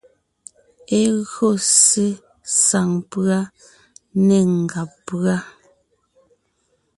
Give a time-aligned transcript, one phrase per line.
[0.99, 1.01] E
[1.31, 2.05] gÿo ssé
[2.65, 3.37] saŋ pʉ́a
[4.25, 5.35] né ngàb pʉ́a.